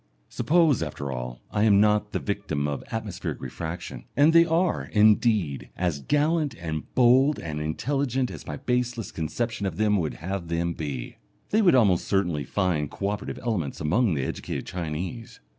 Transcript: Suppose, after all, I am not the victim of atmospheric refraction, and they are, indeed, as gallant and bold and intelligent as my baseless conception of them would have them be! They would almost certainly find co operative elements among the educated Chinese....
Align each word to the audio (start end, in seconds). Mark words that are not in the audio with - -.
Suppose, 0.29 0.81
after 0.81 1.11
all, 1.11 1.43
I 1.51 1.61
am 1.61 1.79
not 1.79 2.11
the 2.11 2.17
victim 2.17 2.67
of 2.67 2.83
atmospheric 2.91 3.39
refraction, 3.39 4.05
and 4.17 4.33
they 4.33 4.45
are, 4.45 4.85
indeed, 4.85 5.69
as 5.77 6.01
gallant 6.01 6.55
and 6.55 6.91
bold 6.95 7.37
and 7.37 7.61
intelligent 7.61 8.31
as 8.31 8.47
my 8.47 8.57
baseless 8.57 9.11
conception 9.11 9.67
of 9.67 9.77
them 9.77 9.97
would 9.97 10.15
have 10.15 10.47
them 10.47 10.73
be! 10.73 11.17
They 11.51 11.61
would 11.61 11.75
almost 11.75 12.05
certainly 12.07 12.45
find 12.45 12.89
co 12.89 13.09
operative 13.09 13.37
elements 13.45 13.79
among 13.79 14.15
the 14.15 14.23
educated 14.23 14.65
Chinese.... 14.65 15.39